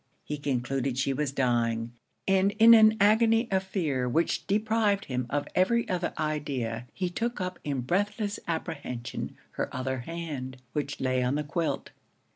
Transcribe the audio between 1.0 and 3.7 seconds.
was dying; and in an agony of